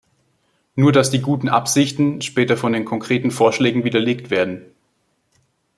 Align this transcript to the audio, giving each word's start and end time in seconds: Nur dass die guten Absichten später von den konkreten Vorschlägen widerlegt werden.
Nur 0.73 0.91
dass 0.93 1.11
die 1.11 1.21
guten 1.21 1.47
Absichten 1.47 2.23
später 2.23 2.57
von 2.57 2.73
den 2.73 2.85
konkreten 2.85 3.29
Vorschlägen 3.29 3.83
widerlegt 3.83 4.31
werden. 4.31 4.65